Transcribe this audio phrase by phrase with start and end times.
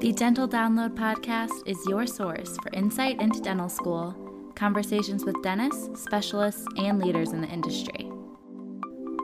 [0.00, 4.14] The Dental Download podcast is your source for insight into dental school,
[4.54, 8.08] conversations with dentists, specialists, and leaders in the industry.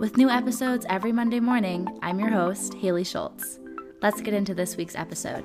[0.01, 3.61] With new episodes every Monday morning, I'm your host, Haley Schultz.
[4.03, 5.45] Let's get into this week's episode.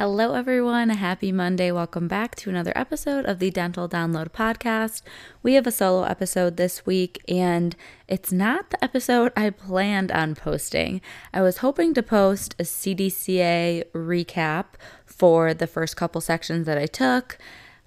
[0.00, 0.88] Hello, everyone.
[0.88, 1.70] Happy Monday.
[1.70, 5.02] Welcome back to another episode of the Dental Download Podcast.
[5.42, 7.76] We have a solo episode this week, and
[8.08, 11.02] it's not the episode I planned on posting.
[11.34, 14.64] I was hoping to post a CDCA recap
[15.04, 17.36] for the first couple sections that I took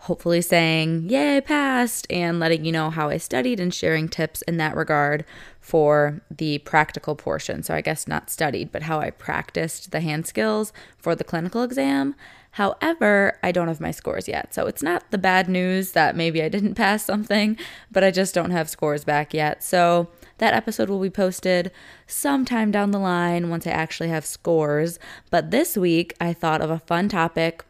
[0.03, 4.57] hopefully saying, Yay, passed, and letting you know how I studied and sharing tips in
[4.57, 5.23] that regard
[5.61, 7.63] for the practical portion.
[7.63, 11.63] So, I guess not studied, but how I practiced the hand skills for the clinical
[11.63, 12.15] exam.
[12.51, 14.53] However, I don't have my scores yet.
[14.53, 17.57] So, it's not the bad news that maybe I didn't pass something,
[17.89, 19.63] but I just don't have scores back yet.
[19.63, 20.09] So,
[20.39, 21.71] that episode will be posted
[22.07, 24.99] sometime down the line once I actually have scores.
[25.29, 27.63] But this week, I thought of a fun topic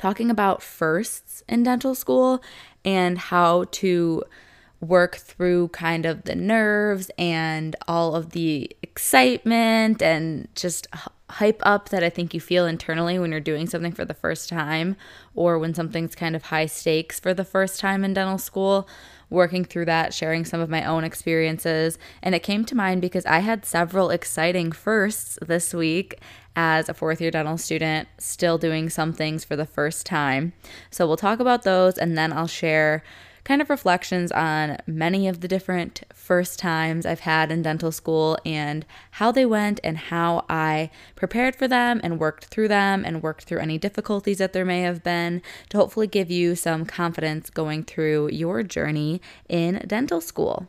[0.00, 2.42] talking about firsts in dental school
[2.86, 4.24] and how to
[4.80, 10.86] work through kind of the nerves and all of the excitement and just
[11.28, 14.48] hype up that I think you feel internally when you're doing something for the first
[14.48, 14.96] time
[15.34, 18.88] or when something's kind of high stakes for the first time in dental school.
[19.30, 21.98] Working through that, sharing some of my own experiences.
[22.22, 26.20] And it came to mind because I had several exciting firsts this week
[26.56, 30.52] as a fourth year dental student, still doing some things for the first time.
[30.90, 33.02] So we'll talk about those and then I'll share
[33.44, 38.38] kind of reflections on many of the different first times I've had in dental school
[38.44, 43.22] and how they went and how I prepared for them and worked through them and
[43.22, 47.50] worked through any difficulties that there may have been to hopefully give you some confidence
[47.50, 50.68] going through your journey in dental school.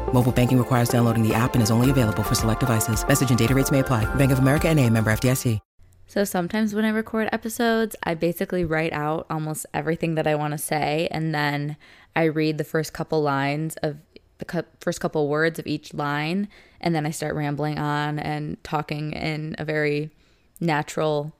[0.13, 3.07] Mobile banking requires downloading the app and is only available for select devices.
[3.07, 4.05] Message and data rates may apply.
[4.15, 5.59] Bank of America and a member FDIC.
[6.07, 10.51] So sometimes when I record episodes, I basically write out almost everything that I want
[10.51, 11.77] to say, and then
[12.17, 13.95] I read the first couple lines of
[14.39, 16.49] the first couple words of each line,
[16.81, 20.09] and then I start rambling on and talking in a very
[20.59, 21.31] natural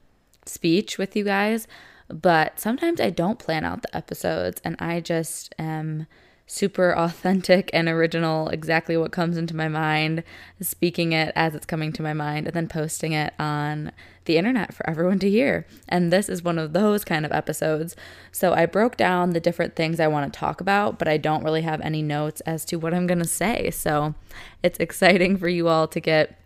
[0.46, 1.68] speech with you guys.
[2.08, 6.08] But sometimes I don't plan out the episodes, and I just am
[6.52, 10.22] super authentic and original, exactly what comes into my mind,
[10.60, 13.90] speaking it as it's coming to my mind, and then posting it on
[14.26, 15.66] the internet for everyone to hear.
[15.88, 17.96] And this is one of those kind of episodes.
[18.34, 21.46] So I broke down the different things I want to talk about, but I don't
[21.46, 23.72] really have any notes as to what I'm going to say.
[23.72, 24.14] So
[24.62, 26.38] it's exciting for you all to get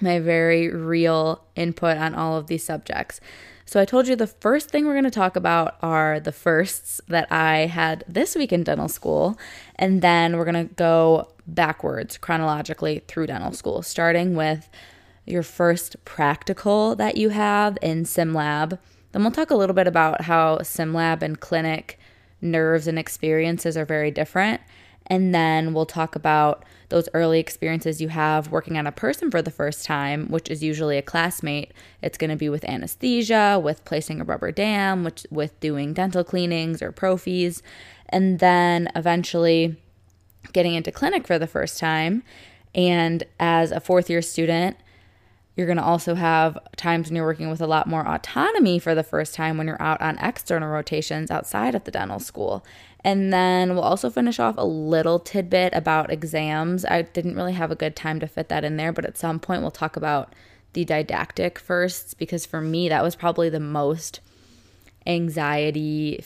[0.00, 3.20] my very real input on all of these subjects.
[3.72, 7.00] So, I told you the first thing we're going to talk about are the firsts
[7.08, 9.38] that I had this week in dental school.
[9.76, 14.68] And then we're going to go backwards chronologically through dental school, starting with
[15.24, 18.78] your first practical that you have in SimLab.
[19.12, 21.98] Then we'll talk a little bit about how SimLab and clinic
[22.42, 24.60] nerves and experiences are very different.
[25.06, 29.40] And then we'll talk about those early experiences you have working on a person for
[29.40, 31.72] the first time, which is usually a classmate.
[32.02, 36.22] It's going to be with anesthesia, with placing a rubber dam, which, with doing dental
[36.22, 37.62] cleanings or prophies,
[38.10, 39.76] and then eventually
[40.52, 42.22] getting into clinic for the first time.
[42.74, 44.76] And as a fourth year student,
[45.56, 48.94] you're going to also have times when you're working with a lot more autonomy for
[48.94, 52.64] the first time when you're out on external rotations outside of the dental school.
[53.04, 56.84] And then we'll also finish off a little tidbit about exams.
[56.84, 59.40] I didn't really have a good time to fit that in there, but at some
[59.40, 60.32] point we'll talk about
[60.72, 64.20] the didactic firsts because for me, that was probably the most
[65.06, 66.24] anxiety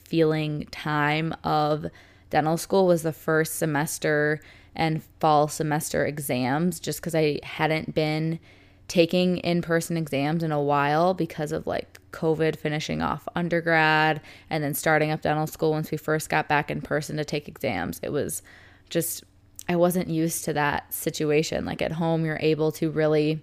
[0.00, 1.86] feeling time of
[2.30, 4.40] dental school was the first semester
[4.74, 8.40] and fall semester exams just because I hadn't been
[8.88, 14.62] taking in person exams in a while because of like COVID finishing off undergrad and
[14.62, 18.00] then starting up dental school once we first got back in person to take exams.
[18.02, 18.42] It was
[18.88, 19.24] just,
[19.68, 21.64] I wasn't used to that situation.
[21.64, 23.42] Like at home, you're able to really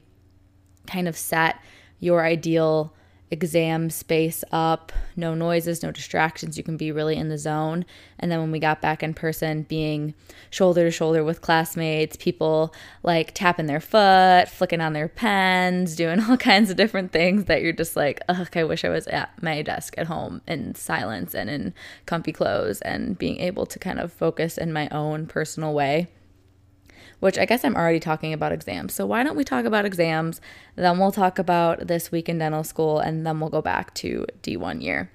[0.88, 1.58] kind of set
[2.00, 2.94] your ideal
[3.34, 6.56] exam space up, no noises, no distractions.
[6.56, 7.84] You can be really in the zone.
[8.20, 10.14] And then when we got back in person, being
[10.52, 16.20] shoulder to shoulder with classmates, people like tapping their foot, flicking on their pens, doing
[16.30, 19.42] all kinds of different things that you're just like, ugh, I wish I was at
[19.42, 21.74] my desk at home in silence and in
[22.06, 26.08] comfy clothes and being able to kind of focus in my own personal way
[27.24, 28.94] which I guess I'm already talking about exams.
[28.94, 30.42] So why don't we talk about exams?
[30.76, 34.26] Then we'll talk about this week in dental school, and then we'll go back to
[34.42, 35.10] D1 year.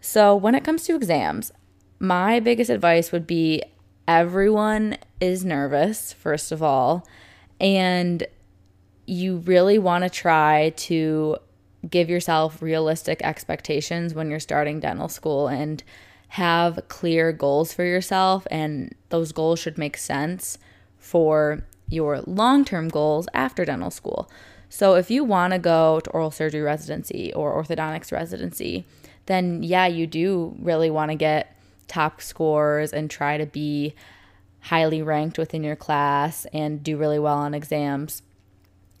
[0.00, 1.50] So when it comes to exams,
[1.98, 3.60] my biggest advice would be
[4.06, 7.08] everyone is nervous, first of all,
[7.60, 8.24] and
[9.06, 11.38] you really want to try to
[11.90, 15.82] give yourself realistic expectations when you're starting dental school and
[16.28, 20.56] have clear goals for yourself and those goals should make sense
[21.02, 24.30] for your long term goals after dental school.
[24.70, 28.86] So, if you want to go to oral surgery residency or orthodontics residency,
[29.26, 31.54] then yeah, you do really want to get
[31.88, 33.94] top scores and try to be
[34.60, 38.22] highly ranked within your class and do really well on exams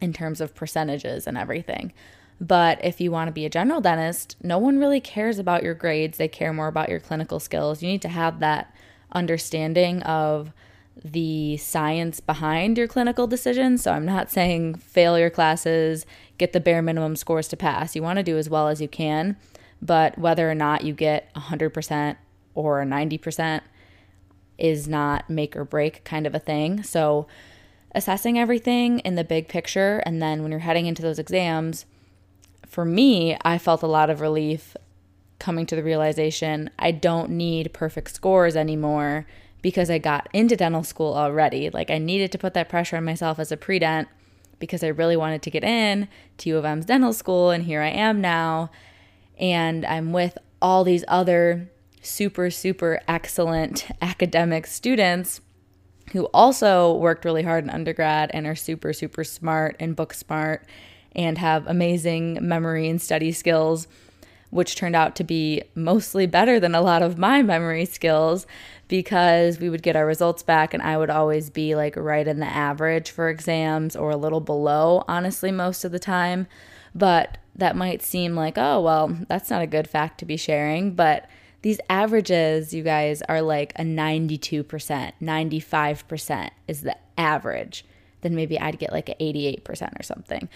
[0.00, 1.92] in terms of percentages and everything.
[2.40, 5.74] But if you want to be a general dentist, no one really cares about your
[5.74, 6.18] grades.
[6.18, 7.82] They care more about your clinical skills.
[7.82, 8.74] You need to have that
[9.12, 10.52] understanding of
[11.04, 13.82] the science behind your clinical decisions.
[13.82, 16.06] So I'm not saying fail your classes,
[16.38, 17.96] get the bare minimum scores to pass.
[17.96, 19.36] You want to do as well as you can,
[19.80, 22.16] but whether or not you get 100%
[22.54, 23.60] or 90%
[24.58, 26.82] is not make or break kind of a thing.
[26.82, 27.26] So
[27.94, 31.86] assessing everything in the big picture and then when you're heading into those exams,
[32.66, 34.76] for me, I felt a lot of relief
[35.38, 39.26] coming to the realization I don't need perfect scores anymore
[39.62, 41.70] because I got into dental school already.
[41.70, 44.08] Like I needed to put that pressure on myself as a pre-dent
[44.58, 47.80] because I really wanted to get in to U of M's dental school and here
[47.80, 48.70] I am now
[49.38, 51.70] and I'm with all these other
[52.00, 55.40] super super excellent academic students
[56.12, 60.66] who also worked really hard in undergrad and are super super smart and book smart
[61.14, 63.86] and have amazing memory and study skills
[64.50, 68.46] which turned out to be mostly better than a lot of my memory skills
[68.92, 72.40] because we would get our results back and I would always be like right in
[72.40, 76.46] the average for exams or a little below, honestly, most of the time.
[76.94, 80.94] But that might seem like, oh, well, that's not a good fact to be sharing.
[80.94, 81.26] But
[81.62, 87.86] these averages, you guys, are like a 92%, 95% is the average.
[88.20, 90.50] Then maybe I'd get like an 88% or something.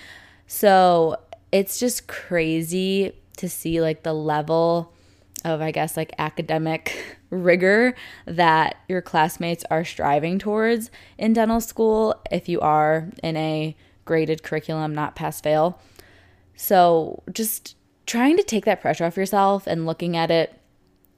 [0.47, 1.17] So
[1.53, 4.93] it's just crazy to see like the level
[5.45, 7.95] of, I guess, like academic rigor
[8.25, 14.43] that your classmates are striving towards in dental school if you are in a graded
[14.43, 15.81] curriculum, not pass fail.
[16.57, 20.59] So just trying to take that pressure off yourself and looking at it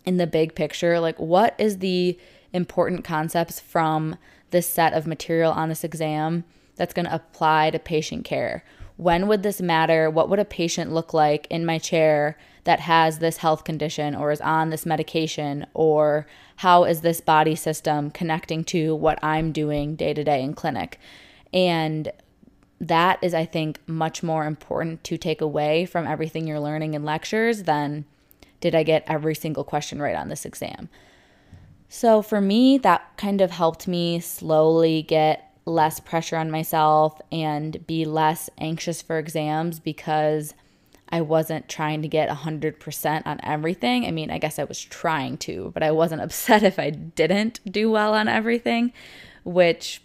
[0.04, 2.18] in the big picture like, what is the
[2.52, 4.16] important concepts from
[4.50, 6.44] this set of material on this exam
[6.76, 8.64] that's going to apply to patient care?
[8.96, 10.10] When would this matter?
[10.10, 12.36] What would a patient look like in my chair
[12.68, 15.64] that has this health condition or is on this medication?
[15.72, 16.26] Or
[16.56, 21.00] how is this body system connecting to what I'm doing day to day in clinic?
[21.50, 22.12] And
[22.78, 27.06] that is, I think, much more important to take away from everything you're learning in
[27.06, 28.04] lectures than
[28.60, 30.90] did I get every single question right on this exam.
[31.88, 37.86] So for me, that kind of helped me slowly get less pressure on myself and
[37.86, 40.52] be less anxious for exams because
[41.10, 44.04] I wasn't trying to get 100% on everything.
[44.04, 47.60] I mean, I guess I was trying to, but I wasn't upset if I didn't
[47.70, 48.92] do well on everything,
[49.44, 50.02] which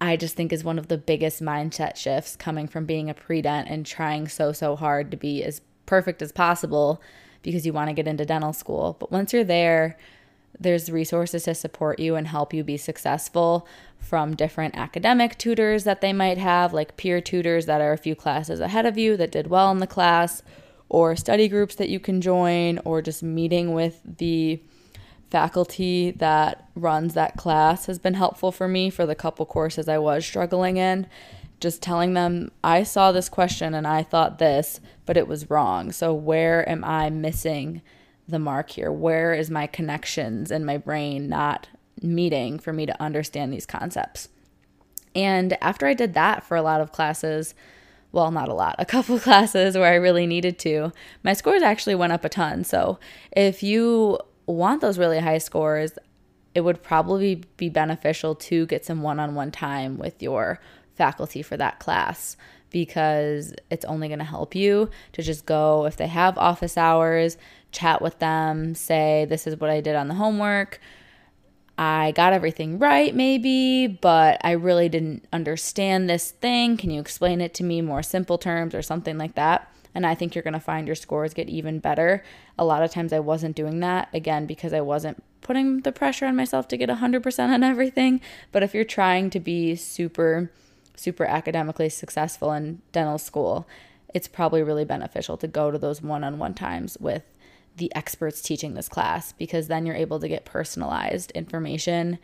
[0.00, 3.68] I just think is one of the biggest mindset shifts coming from being a pre-dent
[3.68, 7.02] and trying so so hard to be as perfect as possible
[7.42, 8.96] because you want to get into dental school.
[8.98, 9.98] But once you're there,
[10.58, 13.66] there's resources to support you and help you be successful
[13.98, 18.14] from different academic tutors that they might have, like peer tutors that are a few
[18.14, 20.42] classes ahead of you that did well in the class,
[20.88, 24.60] or study groups that you can join, or just meeting with the
[25.30, 29.98] faculty that runs that class has been helpful for me for the couple courses I
[29.98, 31.06] was struggling in.
[31.60, 35.92] Just telling them, I saw this question and I thought this, but it was wrong.
[35.92, 37.82] So, where am I missing?
[38.30, 38.90] The mark here?
[38.90, 41.68] Where is my connections in my brain not
[42.02, 44.28] meeting for me to understand these concepts?
[45.14, 47.54] And after I did that for a lot of classes,
[48.12, 51.94] well, not a lot, a couple classes where I really needed to, my scores actually
[51.94, 52.64] went up a ton.
[52.64, 52.98] So
[53.32, 55.92] if you want those really high scores,
[56.54, 60.60] it would probably be beneficial to get some one on one time with your
[60.94, 62.36] faculty for that class
[62.70, 67.36] because it's only going to help you to just go if they have office hours,
[67.72, 70.80] chat with them, say, This is what I did on the homework.
[71.78, 76.76] I got everything right, maybe, but I really didn't understand this thing.
[76.76, 79.72] Can you explain it to me more simple terms or something like that?
[79.94, 82.22] And I think you're going to find your scores get even better.
[82.58, 86.26] A lot of times I wasn't doing that, again, because I wasn't putting the pressure
[86.26, 88.20] on myself to get 100% on everything.
[88.52, 90.50] But if you're trying to be super
[91.00, 93.66] super academically successful in dental school,
[94.12, 97.22] it's probably really beneficial to go to those one on one times with
[97.80, 102.18] the experts teaching this class because then you're able to get personalized information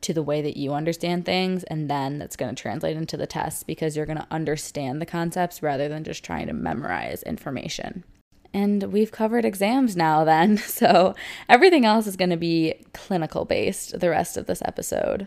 [0.00, 3.26] to the way that you understand things and then that's going to translate into the
[3.26, 8.04] test because you're going to understand the concepts rather than just trying to memorize information.
[8.54, 11.14] And we've covered exams now then, so
[11.48, 15.26] everything else is going to be clinical based the rest of this episode.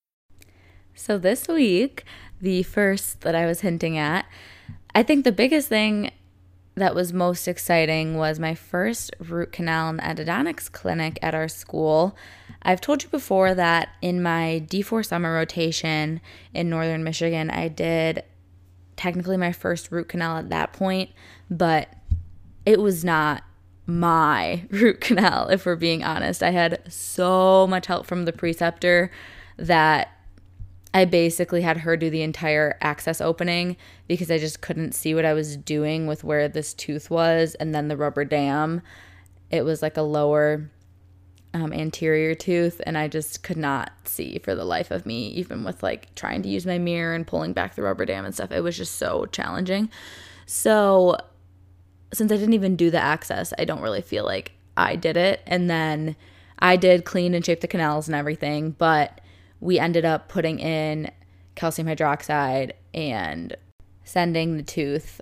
[0.95, 2.03] So, this week,
[2.39, 4.25] the first that I was hinting at,
[4.93, 6.11] I think the biggest thing
[6.75, 12.15] that was most exciting was my first root canal and endodontics clinic at our school.
[12.61, 16.21] I've told you before that in my D4 summer rotation
[16.53, 18.23] in northern Michigan, I did
[18.95, 21.09] technically my first root canal at that point,
[21.49, 21.89] but
[22.65, 23.43] it was not
[23.85, 26.41] my root canal, if we're being honest.
[26.41, 29.11] I had so much help from the preceptor
[29.57, 30.09] that
[30.93, 35.25] I basically had her do the entire access opening because I just couldn't see what
[35.25, 38.81] I was doing with where this tooth was and then the rubber dam.
[39.49, 40.69] It was like a lower
[41.53, 45.63] um, anterior tooth, and I just could not see for the life of me, even
[45.63, 48.51] with like trying to use my mirror and pulling back the rubber dam and stuff.
[48.51, 49.89] It was just so challenging.
[50.45, 51.17] So,
[52.13, 55.41] since I didn't even do the access, I don't really feel like I did it.
[55.45, 56.15] And then
[56.59, 59.20] I did clean and shape the canals and everything, but
[59.61, 61.09] we ended up putting in
[61.55, 63.55] calcium hydroxide and
[64.03, 65.21] sending the tooth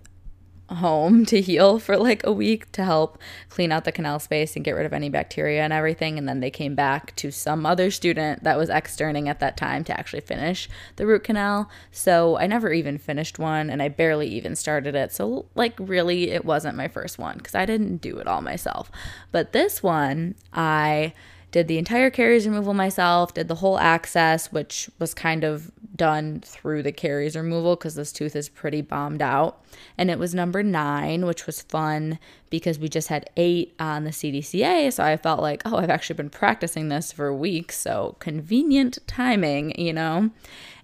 [0.75, 3.17] home to heal for like a week to help
[3.50, 6.17] clean out the canal space and get rid of any bacteria and everything.
[6.17, 9.84] And then they came back to some other student that was externing at that time
[9.86, 11.69] to actually finish the root canal.
[11.91, 15.12] So I never even finished one and I barely even started it.
[15.12, 18.91] So, like, really, it wasn't my first one because I didn't do it all myself.
[19.31, 21.13] But this one, I
[21.51, 26.41] did the entire caries removal myself, did the whole access, which was kind of done
[26.41, 29.63] through the caries removal because this tooth is pretty bombed out.
[29.98, 34.12] And it was number nine, which was fun because we just had eight on the
[34.12, 34.94] CDCA.
[34.94, 37.77] So I felt like, oh, I've actually been practicing this for weeks.
[37.77, 40.29] So convenient timing, you know?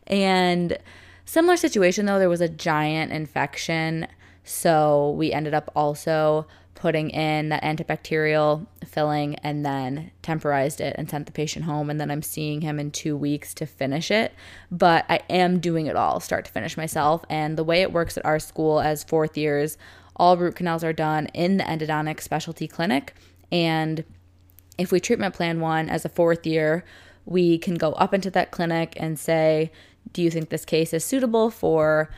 [0.08, 0.78] And
[1.26, 4.08] similar situation though, there was a giant infection.
[4.44, 11.10] So we ended up also putting in that antibacterial filling and then temporized it and
[11.10, 11.89] sent the patient home.
[11.89, 14.34] And then I'm seeing him in two weeks to finish it.
[14.70, 17.24] But I am doing it all start to finish myself.
[17.29, 19.77] And the way it works at our school as fourth years,
[20.17, 23.15] all root canals are done in the endodontic specialty clinic.
[23.51, 24.03] And
[24.77, 26.84] if we treatment plan one as a fourth year,
[27.25, 29.72] we can go up into that clinic and say,
[30.12, 32.10] Do you think this case is suitable for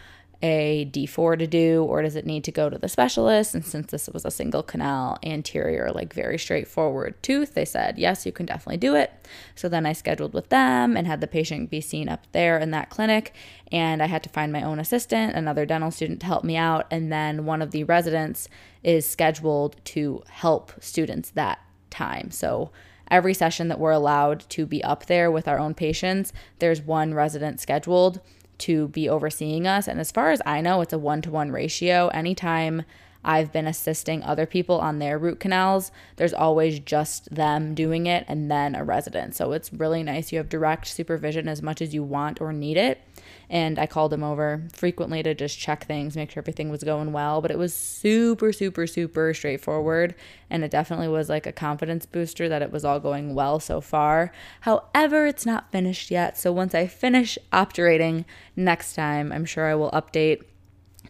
[0.41, 3.55] a D4 to do, or does it need to go to the specialist?
[3.55, 8.25] And since this was a single canal anterior, like very straightforward tooth, they said, yes,
[8.25, 9.11] you can definitely do it.
[9.55, 12.71] So then I scheduled with them and had the patient be seen up there in
[12.71, 13.33] that clinic.
[13.71, 16.85] And I had to find my own assistant, another dental student to help me out.
[16.91, 18.47] And then one of the residents
[18.83, 22.29] is scheduled to help students that time.
[22.29, 22.71] So
[23.09, 27.13] every session that we're allowed to be up there with our own patients, there's one
[27.13, 28.21] resident scheduled
[28.59, 29.87] to be overseeing us.
[29.87, 32.07] And as far as I know, it's a one to one ratio.
[32.09, 32.83] Anytime
[33.23, 38.25] I've been assisting other people on their root canals, there's always just them doing it
[38.27, 39.35] and then a resident.
[39.35, 40.31] So it's really nice.
[40.31, 43.01] You have direct supervision as much as you want or need it.
[43.49, 47.13] And I called him over frequently to just check things, make sure everything was going
[47.13, 47.41] well.
[47.41, 50.15] But it was super, super, super straightforward.
[50.49, 53.79] And it definitely was like a confidence booster that it was all going well so
[53.79, 54.31] far.
[54.61, 56.37] However, it's not finished yet.
[56.37, 58.25] So once I finish obturating
[58.55, 60.43] next time, I'm sure I will update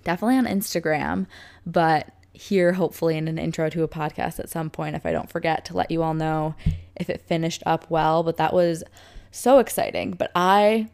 [0.04, 1.26] definitely on Instagram,
[1.66, 5.30] but here hopefully in an intro to a podcast at some point if I don't
[5.30, 6.54] forget to let you all know
[6.96, 8.22] if it finished up well.
[8.22, 8.84] But that was
[9.32, 10.12] so exciting.
[10.12, 10.90] But I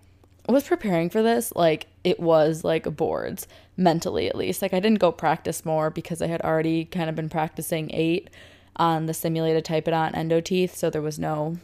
[0.52, 3.48] was preparing for this like it was like boards
[3.78, 4.62] mentally at least.
[4.62, 8.30] Like I didn't go practice more because I had already kind of been practicing eight
[8.76, 11.58] on the simulated typodont endo teeth, so there was no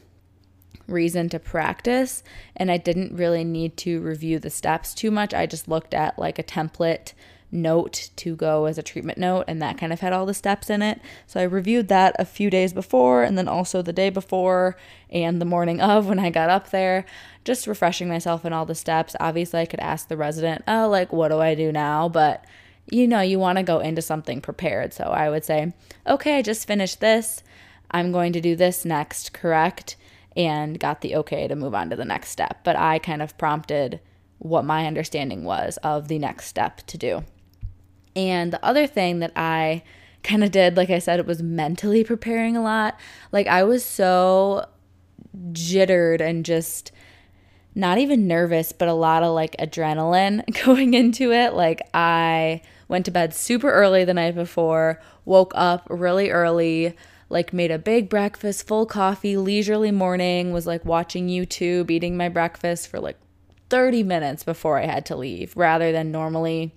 [0.87, 2.23] reason to practice
[2.55, 5.33] and I didn't really need to review the steps too much.
[5.33, 7.13] I just looked at like a template
[7.51, 10.69] note to go as a treatment note and that kind of had all the steps
[10.69, 10.99] in it.
[11.27, 14.77] So I reviewed that a few days before and then also the day before
[15.09, 17.05] and the morning of when I got up there,
[17.43, 19.15] just refreshing myself in all the steps.
[19.19, 22.45] Obviously, I could ask the resident, "Oh, like what do I do now?" but
[22.91, 24.93] you know, you want to go into something prepared.
[24.93, 25.73] So I would say,
[26.07, 27.43] "Okay, I just finished this.
[27.91, 29.95] I'm going to do this next, correct?"
[30.35, 32.59] and got the okay to move on to the next step.
[32.63, 33.99] But I kind of prompted
[34.37, 37.23] what my understanding was of the next step to do.
[38.15, 39.83] And the other thing that I
[40.23, 42.99] kind of did, like I said, it was mentally preparing a lot.
[43.31, 44.67] Like I was so
[45.51, 46.91] jittered and just
[47.75, 51.53] not even nervous, but a lot of like adrenaline going into it.
[51.53, 56.95] Like I went to bed super early the night before, woke up really early,
[57.29, 62.27] like made a big breakfast, full coffee, leisurely morning, was like watching YouTube, eating my
[62.27, 63.17] breakfast for like
[63.69, 66.73] 30 minutes before I had to leave rather than normally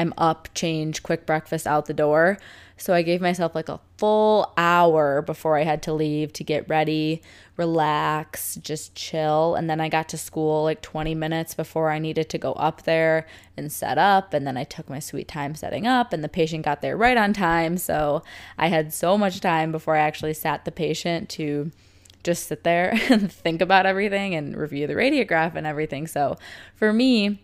[0.00, 2.38] I'm up, change, quick breakfast out the door.
[2.78, 6.66] So I gave myself like a full hour before I had to leave to get
[6.70, 7.20] ready,
[7.58, 9.54] relax, just chill.
[9.54, 12.84] And then I got to school like 20 minutes before I needed to go up
[12.84, 13.26] there
[13.58, 14.32] and set up.
[14.32, 17.18] And then I took my sweet time setting up, and the patient got there right
[17.18, 17.76] on time.
[17.76, 18.22] So
[18.56, 21.70] I had so much time before I actually sat the patient to
[22.22, 26.06] just sit there and think about everything and review the radiograph and everything.
[26.06, 26.38] So
[26.74, 27.42] for me,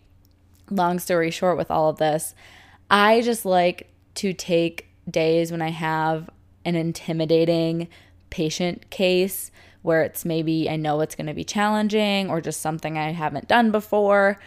[0.71, 2.35] long story short, with all of this,
[2.91, 6.31] I just like to take days when I have
[6.65, 7.89] an intimidating
[8.31, 9.51] patient case
[9.83, 13.47] where it's maybe I know it's going to be challenging or just something I haven't
[13.47, 14.39] done before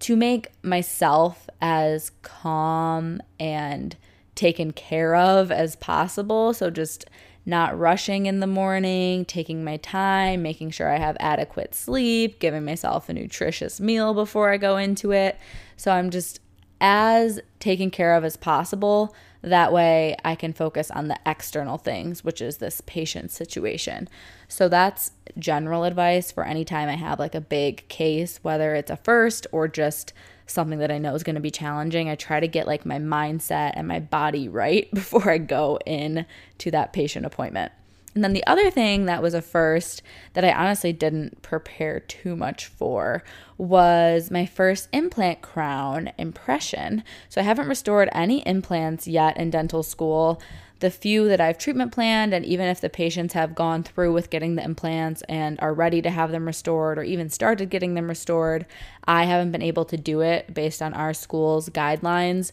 [0.00, 3.96] to make myself as calm and
[4.34, 6.52] taken care of as possible.
[6.52, 7.06] So just
[7.46, 12.64] not rushing in the morning, taking my time, making sure I have adequate sleep, giving
[12.64, 15.38] myself a nutritious meal before I go into it.
[15.78, 16.40] So I'm just
[16.80, 19.14] as taken care of as possible.
[19.42, 24.08] That way I can focus on the external things, which is this patient situation.
[24.48, 28.90] So that's general advice for any time I have like a big case, whether it's
[28.90, 30.12] a first or just
[30.46, 32.08] something that I know is going to be challenging.
[32.08, 36.26] I try to get like my mindset and my body right before I go in
[36.58, 37.72] to that patient appointment.
[38.18, 40.02] And then the other thing that was a first
[40.32, 43.22] that I honestly didn't prepare too much for
[43.56, 47.04] was my first implant crown impression.
[47.28, 50.42] So I haven't restored any implants yet in dental school
[50.80, 54.30] the few that I've treatment planned, and even if the patients have gone through with
[54.30, 58.08] getting the implants and are ready to have them restored or even started getting them
[58.08, 58.66] restored,
[59.04, 62.50] I haven't been able to do it based on our school's guidelines.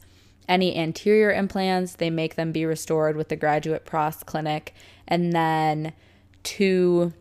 [0.48, 4.76] Any anterior implants, they make them be restored with the graduate pros clinic,
[5.08, 5.94] and then
[6.44, 7.14] two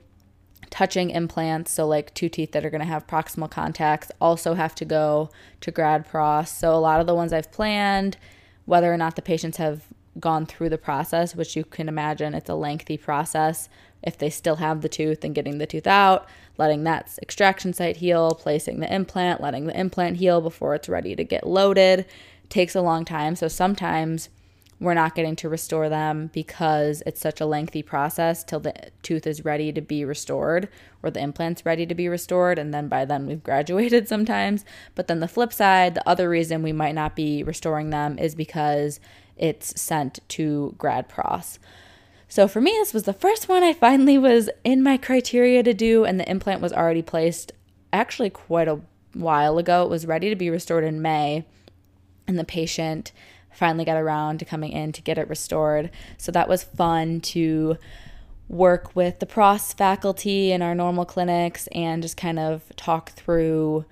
[0.71, 4.75] touching implants, so like two teeth that are going to have proximal contacts, also have
[4.75, 6.51] to go to grad pros.
[6.51, 8.17] So a lot of the ones I've planned,
[8.65, 9.85] whether or not the patients have
[10.19, 13.69] gone through the process, which you can imagine it's a lengthy process.
[14.03, 17.99] If they still have the tooth and getting the tooth out, letting that extraction site
[17.99, 22.05] heal, placing the implant, letting the implant heal before it's ready to get loaded
[22.49, 23.35] takes a long time.
[23.35, 24.29] So sometimes
[24.85, 29.27] we're not getting to restore them because it's such a lengthy process till the tooth
[29.27, 30.69] is ready to be restored
[31.03, 32.59] or the implant's ready to be restored.
[32.59, 34.65] And then by then we've graduated sometimes.
[34.95, 38.35] But then the flip side, the other reason we might not be restoring them is
[38.35, 39.01] because
[39.37, 41.59] it's sent to grad pros.
[42.29, 45.75] So for me, this was the first one I finally was in my criteria to
[45.75, 47.53] do, and the implant was already placed
[47.93, 48.81] actually quite a
[49.13, 49.85] while ago.
[49.85, 51.45] It was ready to be restored in May,
[52.27, 53.13] and the patient
[53.55, 55.91] finally got around to coming in to get it restored.
[56.19, 57.77] So that was fun to
[58.49, 63.85] work with the pros faculty in our normal clinics and just kind of talk through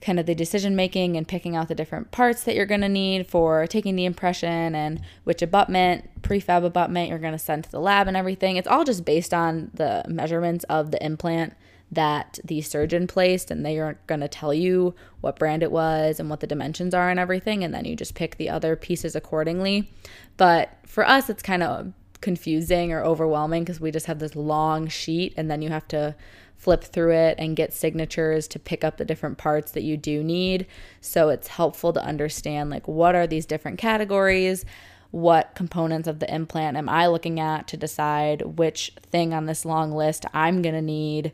[0.00, 2.88] kind of the decision making and picking out the different parts that you're going to
[2.88, 7.70] need for taking the impression and which abutment, prefab abutment you're going to send to
[7.70, 8.56] the lab and everything.
[8.56, 11.54] It's all just based on the measurements of the implant
[11.90, 16.18] that the surgeon placed and they aren't going to tell you what brand it was
[16.18, 19.14] and what the dimensions are and everything and then you just pick the other pieces
[19.14, 19.88] accordingly.
[20.36, 24.88] But for us it's kind of confusing or overwhelming because we just have this long
[24.88, 26.14] sheet and then you have to
[26.56, 30.24] flip through it and get signatures to pick up the different parts that you do
[30.24, 30.66] need.
[31.00, 34.64] So it's helpful to understand like what are these different categories?
[35.12, 39.64] What components of the implant am I looking at to decide which thing on this
[39.64, 41.32] long list I'm going to need?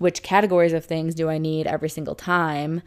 [0.00, 2.80] Which categories of things do I need every single time.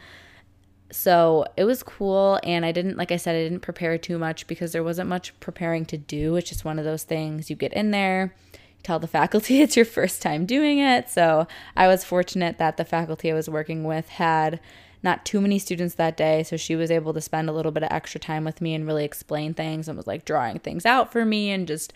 [0.91, 2.39] So it was cool.
[2.43, 5.39] And I didn't, like I said, I didn't prepare too much because there wasn't much
[5.39, 6.35] preparing to do.
[6.37, 8.33] It's just one of those things you get in there,
[8.81, 11.07] tell the faculty it's your first time doing it.
[11.07, 11.47] So
[11.77, 14.59] I was fortunate that the faculty I was working with had
[15.03, 16.41] not too many students that day.
[16.41, 18.87] So she was able to spend a little bit of extra time with me and
[18.87, 21.93] really explain things and was like drawing things out for me and just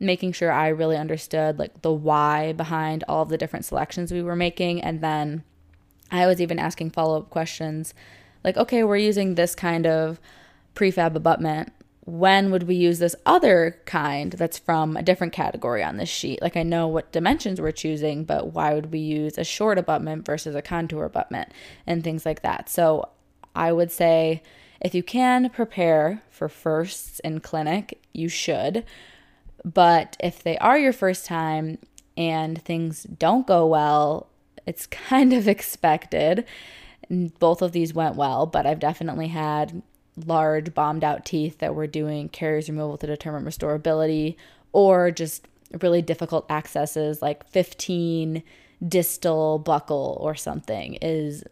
[0.00, 4.22] making sure I really understood like the why behind all of the different selections we
[4.22, 4.80] were making.
[4.80, 5.42] And then
[6.10, 7.94] I was even asking follow up questions
[8.44, 10.20] like, okay, we're using this kind of
[10.74, 11.72] prefab abutment.
[12.04, 16.40] When would we use this other kind that's from a different category on this sheet?
[16.40, 20.24] Like, I know what dimensions we're choosing, but why would we use a short abutment
[20.24, 21.52] versus a contour abutment
[21.86, 22.70] and things like that?
[22.70, 23.10] So,
[23.54, 24.42] I would say
[24.80, 28.84] if you can prepare for firsts in clinic, you should.
[29.64, 31.78] But if they are your first time
[32.16, 34.28] and things don't go well,
[34.66, 36.44] it's kind of expected.
[37.10, 39.82] Both of these went well, but I've definitely had
[40.26, 44.36] large bombed out teeth that were doing caries removal to determine restorability
[44.72, 45.46] or just
[45.80, 48.42] really difficult accesses like 15
[48.86, 51.44] distal buccal or something is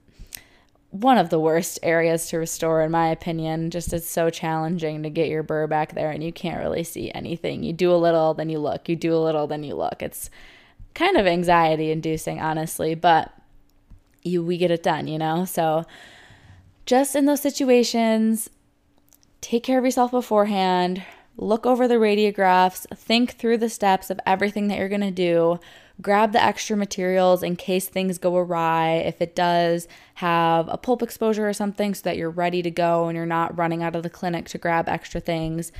[0.90, 3.70] one of the worst areas to restore, in my opinion.
[3.70, 7.10] Just it's so challenging to get your burr back there and you can't really see
[7.12, 7.62] anything.
[7.62, 8.88] You do a little, then you look.
[8.88, 10.02] You do a little, then you look.
[10.02, 10.30] It's
[10.94, 13.32] kind of anxiety inducing, honestly, but
[14.22, 15.44] you we get it done, you know?
[15.44, 15.84] So
[16.86, 18.48] just in those situations,
[19.40, 21.02] take care of yourself beforehand,
[21.36, 25.58] look over the radiographs, think through the steps of everything that you're going to do
[26.00, 28.94] grab the extra materials in case things go awry.
[28.94, 33.06] If it does have a pulp exposure or something, so that you're ready to go
[33.08, 35.72] and you're not running out of the clinic to grab extra things.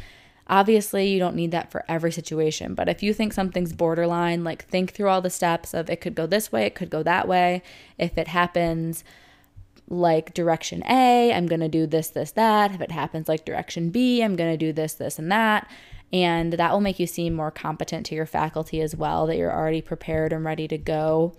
[0.49, 4.65] Obviously, you don't need that for every situation, but if you think something's borderline, like
[4.65, 7.27] think through all the steps of it could go this way, it could go that
[7.27, 7.63] way.
[7.99, 9.03] If it happens
[9.89, 12.73] like direction A, I'm going to do this, this, that.
[12.73, 15.69] If it happens like direction B, I'm going to do this, this, and that.
[16.13, 19.53] And that will make you seem more competent to your faculty as well, that you're
[19.53, 21.35] already prepared and ready to go.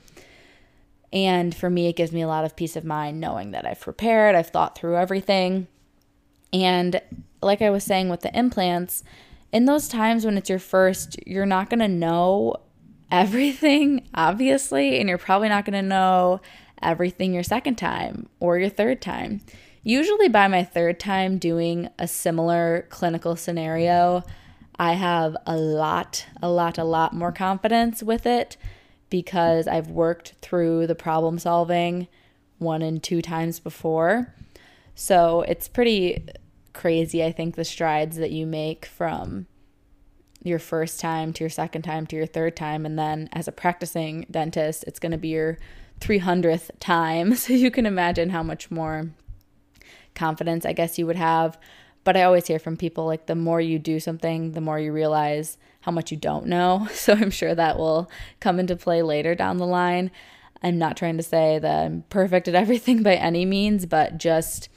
[1.14, 3.80] And for me, it gives me a lot of peace of mind knowing that I've
[3.80, 5.68] prepared, I've thought through everything.
[6.52, 7.02] And
[7.42, 9.04] like I was saying with the implants,
[9.52, 12.58] in those times when it's your first, you're not going to know
[13.10, 16.42] everything, obviously, and you're probably not going to know
[16.82, 19.42] everything your second time or your third time.
[19.84, 24.24] Usually, by my third time doing a similar clinical scenario,
[24.80, 28.58] I have a lot, a lot, a lot more confidence with it
[29.10, 32.08] because I've worked through the problem solving
[32.60, 34.34] one and two times before.
[34.94, 36.26] So it's pretty
[36.74, 39.48] crazy, I think, the strides that you make from
[40.44, 42.86] your first time to your second time to your third time.
[42.86, 45.58] And then as a practicing dentist, it's going to be your
[46.00, 47.36] 300th time.
[47.36, 49.10] So you can imagine how much more
[50.16, 51.58] confidence I guess you would have
[52.08, 54.94] but I always hear from people like the more you do something, the more you
[54.94, 56.88] realize how much you don't know.
[56.94, 60.12] So I'm sure that will come into play later down the line.
[60.64, 64.70] I'm not trying to say that I'm perfect at everything by any means, but just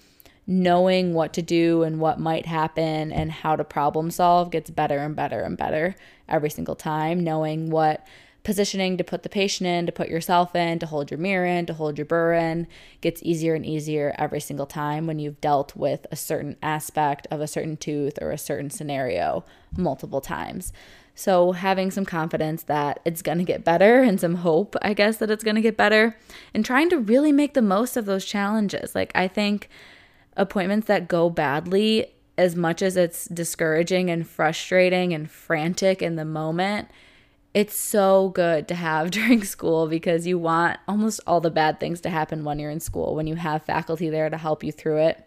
[0.44, 4.98] knowing what to do and what might happen and how to problem solve gets better
[4.98, 5.94] and better and better
[6.28, 7.22] every single time.
[7.22, 8.04] Knowing what
[8.42, 11.66] positioning to put the patient in, to put yourself in, to hold your mirror in,
[11.66, 12.66] to hold your burr in
[13.00, 17.40] gets easier and easier every single time when you've dealt with a certain aspect of
[17.40, 19.44] a certain tooth or a certain scenario
[19.76, 20.72] multiple times.
[21.14, 25.18] So, having some confidence that it's going to get better and some hope, I guess,
[25.18, 26.16] that it's going to get better,
[26.54, 28.94] and trying to really make the most of those challenges.
[28.94, 29.68] Like, I think
[30.36, 32.06] appointments that go badly,
[32.38, 36.88] as much as it's discouraging and frustrating and frantic in the moment,
[37.52, 42.00] it's so good to have during school because you want almost all the bad things
[42.02, 44.98] to happen when you're in school, when you have faculty there to help you through
[44.98, 45.26] it,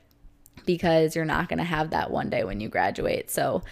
[0.65, 3.29] because you're not going to have that one day when you graduate.
[3.29, 3.63] So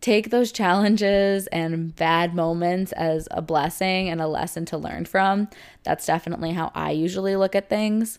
[0.00, 5.48] take those challenges and bad moments as a blessing and a lesson to learn from.
[5.82, 8.18] That's definitely how I usually look at things.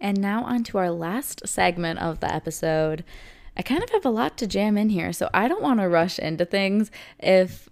[0.00, 3.04] And now, on to our last segment of the episode.
[3.56, 5.88] I kind of have a lot to jam in here, so I don't want to
[5.88, 6.90] rush into things.
[7.18, 7.68] If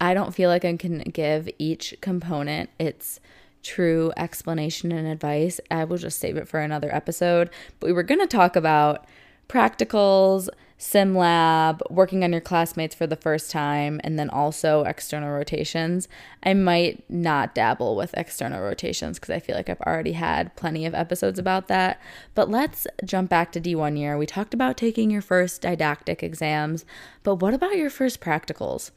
[0.00, 3.20] I don't feel like I can give each component its
[3.62, 5.60] true explanation and advice.
[5.70, 7.50] I will just save it for another episode.
[7.78, 9.06] But we were going to talk about
[9.48, 10.48] practicals,
[10.82, 16.08] sim lab, working on your classmates for the first time, and then also external rotations.
[16.42, 20.86] I might not dabble with external rotations because I feel like I've already had plenty
[20.86, 22.00] of episodes about that.
[22.34, 24.16] But let's jump back to D1 year.
[24.16, 26.86] We talked about taking your first didactic exams,
[27.24, 28.90] but what about your first practicals?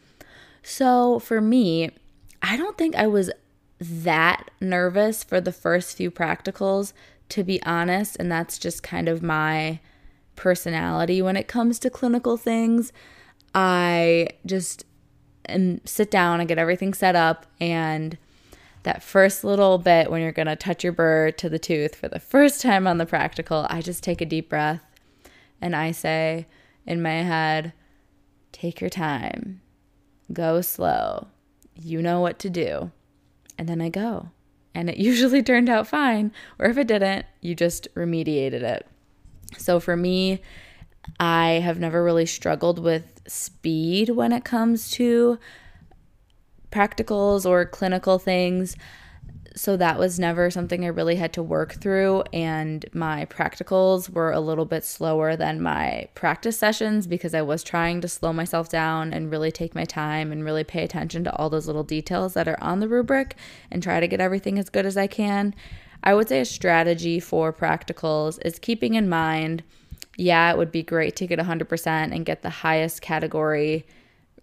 [0.61, 1.91] So for me,
[2.41, 3.29] I don't think I was
[3.81, 6.93] that nervous for the first few practicals,
[7.27, 8.15] to be honest.
[8.21, 9.81] And that's just kind of my
[10.35, 12.91] personality when it comes to clinical things.
[13.55, 14.85] I just
[15.85, 18.17] sit down and get everything set up and
[18.83, 22.07] that first little bit when you're going to touch your burr to the tooth for
[22.07, 24.83] the first time on the practical, I just take a deep breath
[25.61, 26.47] and I say
[26.85, 27.73] in my head,
[28.51, 29.61] take your time
[30.31, 31.27] go slow.
[31.75, 32.91] You know what to do.
[33.57, 34.29] And then I go.
[34.73, 36.31] And it usually turned out fine.
[36.59, 38.87] Or if it didn't, you just remediated it.
[39.57, 40.41] So for me,
[41.19, 45.37] I have never really struggled with speed when it comes to
[46.71, 48.75] practicals or clinical things
[49.55, 52.23] so that was never something I really had to work through.
[52.33, 57.63] And my practicals were a little bit slower than my practice sessions because I was
[57.63, 61.35] trying to slow myself down and really take my time and really pay attention to
[61.35, 63.35] all those little details that are on the rubric
[63.69, 65.53] and try to get everything as good as I can.
[66.03, 69.63] I would say a strategy for practicals is keeping in mind
[70.17, 73.85] yeah, it would be great to get 100% and get the highest category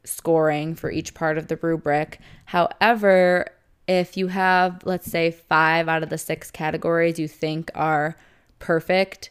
[0.04, 2.18] scoring for each part of the rubric.
[2.46, 3.46] However,
[3.86, 8.16] if you have, let's say, five out of the six categories you think are
[8.58, 9.30] perfect,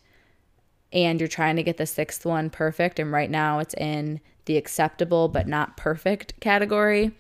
[0.92, 4.58] and you're trying to get the sixth one perfect, and right now it's in the
[4.58, 7.12] acceptable but not perfect category,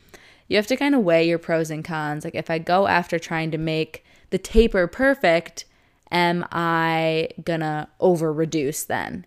[0.48, 2.24] you have to kind of weigh your pros and cons.
[2.24, 5.66] Like, if I go after trying to make the taper perfect,
[6.12, 9.26] am I gonna over reduce then?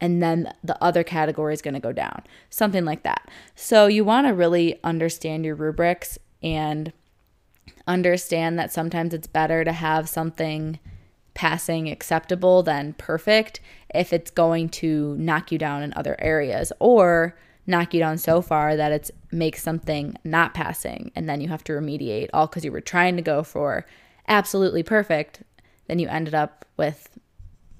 [0.00, 3.28] And then the other category is gonna go down, something like that.
[3.54, 6.92] So, you wanna really understand your rubrics and
[7.86, 10.78] understand that sometimes it's better to have something
[11.34, 13.60] passing acceptable than perfect
[13.94, 18.42] if it's going to knock you down in other areas or knock you down so
[18.42, 22.64] far that it makes something not passing and then you have to remediate all because
[22.64, 23.86] you were trying to go for
[24.28, 25.42] absolutely perfect
[25.88, 27.18] then you ended up with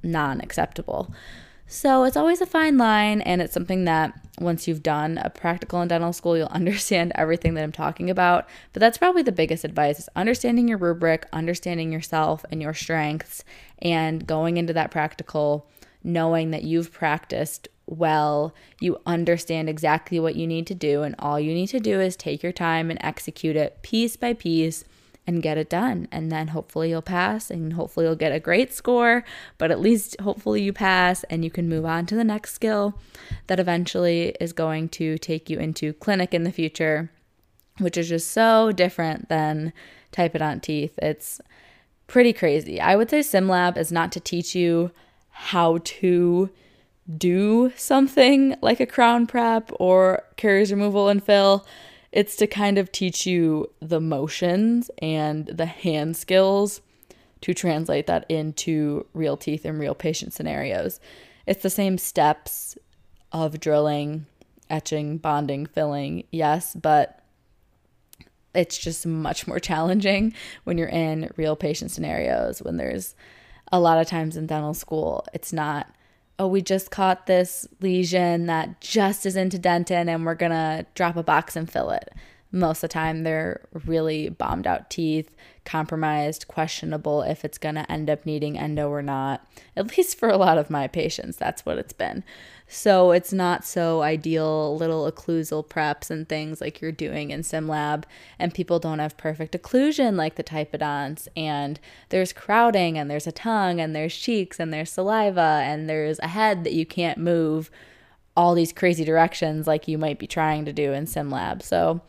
[0.02, 1.12] non-acceptable
[1.72, 5.80] so it's always a fine line, and it's something that once you've done a practical
[5.80, 8.46] in dental school, you'll understand everything that I'm talking about.
[8.74, 13.42] But that's probably the biggest advice is understanding your rubric, understanding yourself and your strengths,
[13.78, 15.66] and going into that practical
[16.04, 21.40] knowing that you've practiced well, you understand exactly what you need to do, and all
[21.40, 24.84] you need to do is take your time and execute it piece by piece
[25.26, 26.08] and get it done.
[26.10, 29.24] And then hopefully you'll pass and hopefully you'll get a great score,
[29.58, 32.98] but at least hopefully you pass and you can move on to the next skill
[33.46, 37.10] that eventually is going to take you into clinic in the future,
[37.78, 39.72] which is just so different than
[40.12, 40.98] typodont teeth.
[41.00, 41.40] It's
[42.06, 42.80] pretty crazy.
[42.80, 44.90] I would say SimLab is not to teach you
[45.30, 46.50] how to
[47.16, 51.66] do something like a crown prep or caries removal and fill
[52.12, 56.80] it's to kind of teach you the motions and the hand skills
[57.40, 61.00] to translate that into real teeth and real patient scenarios.
[61.46, 62.76] It's the same steps
[63.32, 64.26] of drilling,
[64.70, 67.22] etching, bonding, filling, yes, but
[68.54, 73.14] it's just much more challenging when you're in real patient scenarios when there's
[73.70, 75.90] a lot of times in dental school it's not
[76.38, 80.86] oh, we just caught this lesion that just is into dentin and we're going to
[80.94, 82.10] drop a box and fill it.
[82.52, 85.34] Most of the time, they're really bombed out teeth,
[85.64, 89.46] compromised, questionable if it's going to end up needing endo or not.
[89.76, 92.22] At least for a lot of my patients, that's what it's been.
[92.68, 98.04] So it's not so ideal little occlusal preps and things like you're doing in SimLab.
[98.38, 101.28] And people don't have perfect occlusion like the typodonts.
[101.36, 106.18] And there's crowding and there's a tongue and there's cheeks and there's saliva and there's
[106.20, 107.70] a head that you can't move
[108.36, 111.62] all these crazy directions like you might be trying to do in SimLab.
[111.62, 112.00] So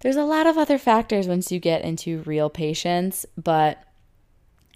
[0.00, 3.82] there's a lot of other factors once you get into real patients, but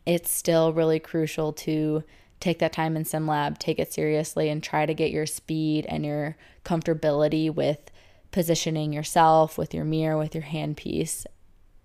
[0.06, 2.04] it's still really crucial to
[2.40, 6.04] take that time in SimLab, take it seriously, and try to get your speed and
[6.04, 7.90] your comfortability with
[8.34, 11.24] positioning yourself with your mirror, with your handpiece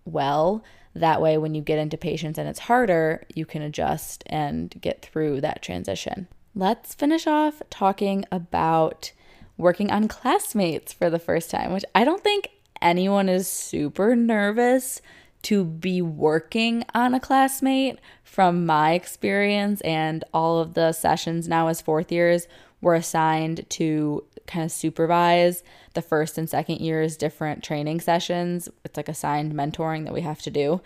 [0.03, 0.63] well.
[0.95, 5.03] That way, when you get into patients and it's harder, you can adjust and get
[5.03, 6.27] through that transition.
[6.55, 9.11] Let's finish off talking about
[9.57, 12.49] working on classmates for the first time, which I don't think
[12.81, 15.01] anyone is super nervous
[15.43, 21.67] to be working on a classmate from my experience and all of the sessions now
[21.67, 22.47] as fourth years
[22.81, 25.63] were assigned to kind of supervise.
[25.93, 28.69] The first and second years different training sessions.
[28.83, 30.81] It's like assigned mentoring that we have to do.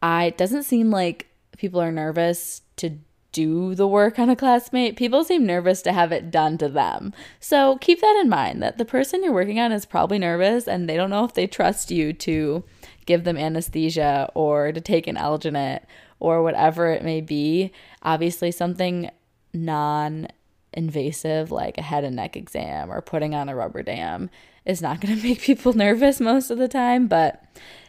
[0.00, 2.98] I it doesn't seem like people are nervous to
[3.32, 7.12] do the work on a classmate, people seem nervous to have it done to them.
[7.40, 10.88] So keep that in mind that the person you're working on is probably nervous and
[10.88, 12.62] they don't know if they trust you to
[13.06, 15.82] give them anesthesia or to take an alginate
[16.20, 17.72] or whatever it may be.
[18.02, 19.10] Obviously, something
[19.52, 20.28] non
[20.74, 24.30] invasive like a head and neck exam or putting on a rubber dam
[24.64, 27.44] is not going to make people nervous most of the time, but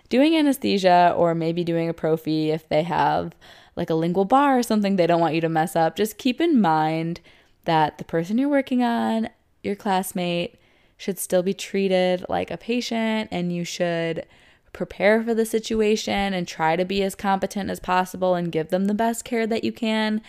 [0.09, 3.33] doing anesthesia or maybe doing a prophy if they have
[3.75, 6.39] like a lingual bar or something they don't want you to mess up, just keep
[6.39, 7.19] in mind
[7.65, 9.29] that the person you're working on,
[9.63, 10.55] your classmate,
[10.97, 14.25] should still be treated like a patient and you should
[14.73, 18.85] prepare for the situation and try to be as competent as possible and give them
[18.85, 20.21] the best care that you can.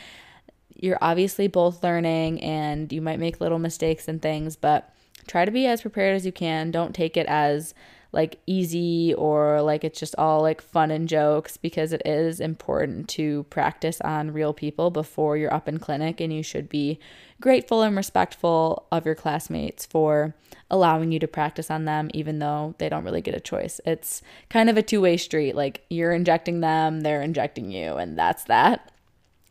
[0.75, 4.93] You're obviously both learning and you might make little mistakes and things, but
[5.27, 6.71] try to be as prepared as you can.
[6.71, 7.75] Don't take it as
[8.15, 13.09] like easy or like it's just all like fun and jokes because it is important
[13.09, 16.99] to practice on real people before you're up in clinic and you should be
[17.41, 20.35] grateful and respectful of your classmates for
[20.71, 23.81] allowing you to practice on them even though they don't really get a choice.
[23.85, 28.45] It's kind of a two-way street like you're injecting them, they're injecting you and that's
[28.45, 28.93] that.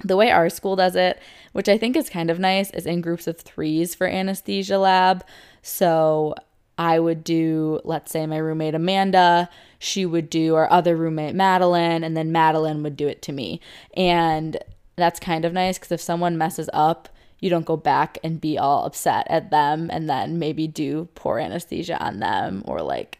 [0.05, 1.19] The way our school does it,
[1.51, 5.23] which I think is kind of nice, is in groups of threes for anesthesia lab.
[5.61, 6.35] So
[6.77, 12.03] I would do, let's say, my roommate Amanda, she would do our other roommate Madeline,
[12.03, 13.59] and then Madeline would do it to me.
[13.95, 14.57] And
[14.95, 17.09] that's kind of nice because if someone messes up,
[17.39, 21.39] you don't go back and be all upset at them and then maybe do poor
[21.39, 23.19] anesthesia on them or like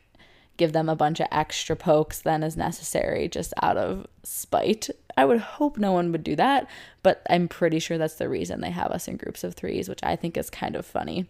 [0.56, 4.90] give them a bunch of extra pokes than is necessary just out of spite.
[5.18, 6.70] I would hope no one would do that,
[7.02, 10.00] but I'm pretty sure that's the reason they have us in groups of threes, which
[10.04, 11.28] I think is kind of funny.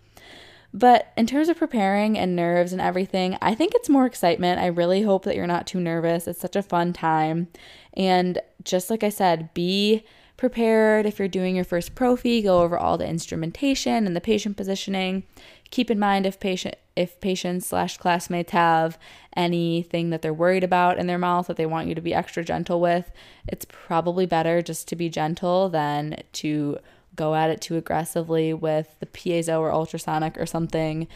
[0.74, 4.60] But in terms of preparing and nerves and everything, I think it's more excitement.
[4.60, 6.28] I really hope that you're not too nervous.
[6.28, 7.48] It's such a fun time.
[7.94, 10.04] And just like I said, be
[10.36, 14.58] prepared if you're doing your first prophy, go over all the instrumentation and the patient
[14.58, 15.24] positioning.
[15.70, 19.00] Keep in mind if patient if patients slash classmates have
[19.36, 22.44] anything that they're worried about in their mouth that they want you to be extra
[22.44, 23.12] gentle with,
[23.48, 26.78] it's probably better just to be gentle than to
[27.16, 31.08] go at it too aggressively with the piezo or ultrasonic or something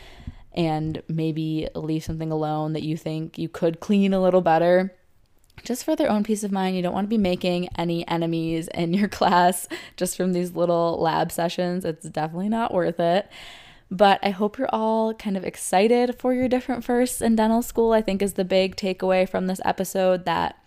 [0.58, 4.94] and maybe leave something alone that you think you could clean a little better.
[5.64, 8.68] Just for their own peace of mind, you don't want to be making any enemies
[8.74, 11.86] in your class just from these little lab sessions.
[11.86, 13.30] It's definitely not worth it.
[13.90, 17.94] But I hope you're all kind of excited for your different firsts in dental school.
[17.94, 20.62] I think is the big takeaway from this episode that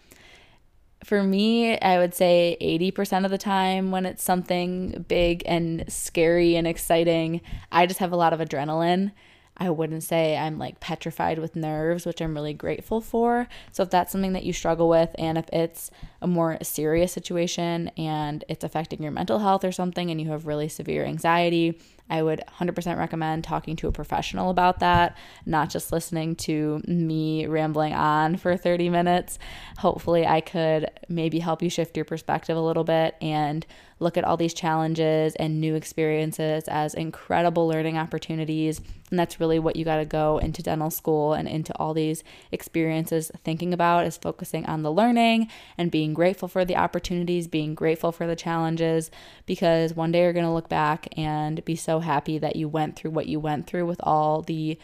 [1.05, 6.57] for me, I would say 80% of the time when it's something big and scary
[6.57, 7.41] and exciting,
[7.73, 9.13] I just have a lot of adrenaline.
[9.57, 13.47] I wouldn't say I'm like petrified with nerves, which I'm really grateful for.
[13.73, 15.91] So, if that's something that you struggle with, and if it's
[16.23, 20.47] a more serious situation and it's affecting your mental health or something, and you have
[20.47, 21.79] really severe anxiety,
[22.11, 27.47] I would 100% recommend talking to a professional about that, not just listening to me
[27.47, 29.39] rambling on for 30 minutes.
[29.79, 33.65] Hopefully, I could maybe help you shift your perspective a little bit and
[34.01, 38.81] look at all these challenges and new experiences as incredible learning opportunities.
[39.11, 42.25] And that's really what you got to go into dental school and into all these
[42.51, 47.75] experiences thinking about is focusing on the learning and being grateful for the opportunities, being
[47.75, 49.11] grateful for the challenges,
[49.47, 52.97] because one day you're going to look back and be so happy that you went
[52.97, 54.79] through what you went through with all the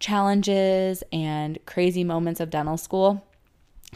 [0.00, 3.24] challenges and crazy moments of dental school.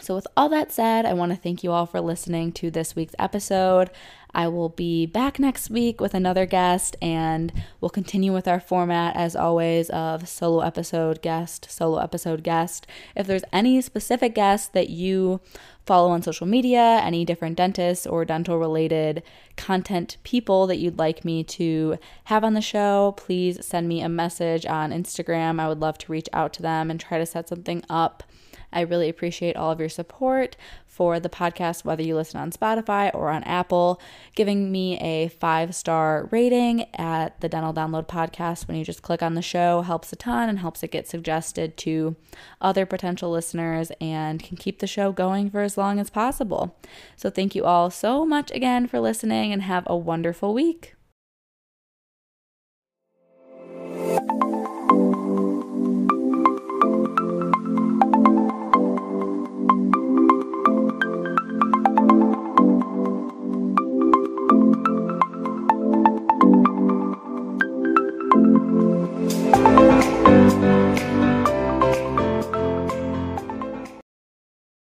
[0.01, 2.97] So, with all that said, I want to thank you all for listening to this
[2.97, 3.91] week's episode.
[4.35, 9.15] I will be back next week with another guest, and we'll continue with our format
[9.15, 12.87] as always of solo episode guest, solo episode guest.
[13.15, 15.41] If there's any specific guests that you
[15.85, 19.23] follow on social media, any different dentists or dental related
[19.57, 24.09] content people that you'd like me to have on the show, please send me a
[24.09, 25.61] message on Instagram.
[25.61, 28.23] I would love to reach out to them and try to set something up.
[28.73, 30.57] I really appreciate all of your support
[30.87, 34.01] for the podcast, whether you listen on Spotify or on Apple,
[34.35, 39.23] giving me a five star rating at the Dental Download podcast when you just click
[39.23, 42.15] on the show helps a ton and helps it get suggested to
[42.61, 46.77] other potential listeners and can keep the show going for as long as possible.
[47.17, 50.95] So, thank you all so much again for listening and have a wonderful week.